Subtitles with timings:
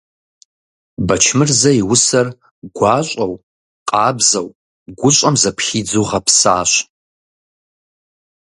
[1.07, 2.27] Бэчмырзэ и усэр
[2.75, 3.33] гуащӀэу,
[3.89, 4.47] къабзэу,
[4.99, 6.71] гущӀэм зэпхидзу гъэпсащ.